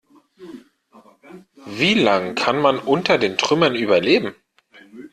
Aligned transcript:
Wie 1.67 1.93
lang 1.93 2.33
kann 2.33 2.59
man 2.59 2.79
unter 2.79 3.19
den 3.19 3.37
Trümmern 3.37 3.75
überleben? 3.75 4.33